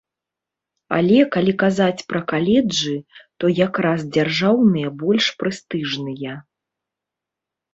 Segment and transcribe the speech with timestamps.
[0.97, 2.93] Але калі казаць пра каледжы,
[3.43, 6.33] то якраз дзяржаўныя больш прэстыжныя.